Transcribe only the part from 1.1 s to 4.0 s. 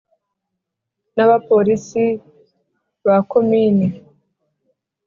n abapolisi ba Komini